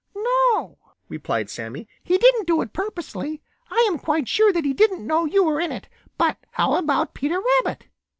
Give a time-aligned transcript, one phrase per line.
[0.15, 0.79] "No,"
[1.09, 1.87] replied Sammy.
[2.03, 3.43] "He didn't do it purposely.
[3.69, 5.87] I am quite sure that he didn't know you were in it.
[6.17, 7.85] But how about Peter Rabbit?